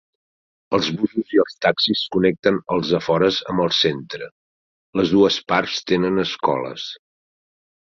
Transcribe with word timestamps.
Els 0.77 0.87
busos 1.01 1.35
i 1.35 1.41
els 1.43 1.57
taxis 1.65 2.01
connecten 2.15 2.57
els 2.77 2.95
afores 3.01 3.37
amb 3.53 3.65
el 3.67 3.71
centre. 3.81 4.31
Les 5.01 5.15
dues 5.19 5.39
parts 5.55 5.87
tenen 5.93 6.27
escoles. 6.27 6.91